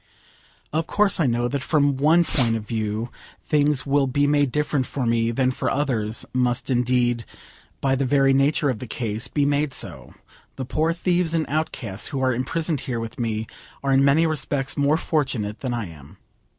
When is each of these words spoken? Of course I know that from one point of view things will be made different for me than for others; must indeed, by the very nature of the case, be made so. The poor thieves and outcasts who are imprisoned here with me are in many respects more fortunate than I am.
Of 0.73 0.87
course 0.87 1.19
I 1.19 1.27
know 1.27 1.47
that 1.47 1.61
from 1.61 1.95
one 1.95 2.23
point 2.23 2.55
of 2.55 2.67
view 2.67 3.11
things 3.43 3.85
will 3.85 4.07
be 4.07 4.25
made 4.25 4.51
different 4.51 4.87
for 4.87 5.05
me 5.05 5.29
than 5.29 5.51
for 5.51 5.69
others; 5.69 6.25
must 6.33 6.71
indeed, 6.71 7.23
by 7.81 7.93
the 7.93 8.03
very 8.03 8.33
nature 8.33 8.71
of 8.71 8.79
the 8.79 8.87
case, 8.87 9.27
be 9.27 9.45
made 9.45 9.75
so. 9.75 10.15
The 10.55 10.65
poor 10.65 10.91
thieves 10.91 11.35
and 11.35 11.45
outcasts 11.47 12.07
who 12.07 12.19
are 12.19 12.33
imprisoned 12.33 12.79
here 12.79 12.99
with 12.99 13.19
me 13.19 13.45
are 13.83 13.91
in 13.91 14.03
many 14.03 14.25
respects 14.25 14.75
more 14.75 14.97
fortunate 14.97 15.59
than 15.59 15.71
I 15.75 15.85
am. 15.89 16.17